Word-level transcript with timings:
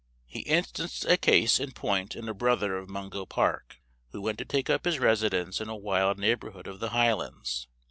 He 0.25 0.39
instanced 0.39 1.05
a 1.05 1.15
case 1.15 1.59
in 1.59 1.73
point 1.73 2.15
in 2.15 2.27
a 2.27 2.33
brother 2.33 2.75
of 2.75 2.89
Mungo 2.89 3.23
Park, 3.27 3.77
who 4.09 4.19
went 4.19 4.39
to 4.39 4.45
take 4.45 4.67
up 4.67 4.83
his 4.85 4.97
residence 4.97 5.61
in 5.61 5.69
a 5.69 5.75
wild 5.77 6.17
neighborhood 6.17 6.65
of 6.65 6.79
the 6.79 6.89
Highlands. 6.89 7.67